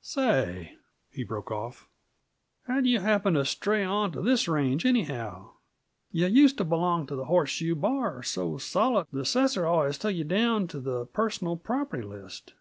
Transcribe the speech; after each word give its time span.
"Say," 0.00 0.76
he 1.10 1.24
broke 1.24 1.50
off, 1.50 1.88
"how'd 2.68 2.86
you 2.86 3.00
happen 3.00 3.34
t' 3.34 3.42
stray 3.42 3.82
onto 3.82 4.22
this 4.22 4.46
range, 4.46 4.86
anyhow? 4.86 5.54
Yuh 6.12 6.28
used 6.28 6.56
t' 6.58 6.62
belong 6.62 7.08
t 7.08 7.16
the 7.16 7.24
Horseshoe 7.24 7.74
Bar 7.74 8.22
so 8.22 8.58
solid 8.58 9.08
the 9.12 9.22
assessor 9.22 9.66
always 9.66 9.98
t' 9.98 10.10
yuh 10.10 10.22
down 10.22 10.68
on 10.72 10.84
the 10.84 11.06
personal 11.06 11.56
property 11.56 12.04
list." 12.04 12.54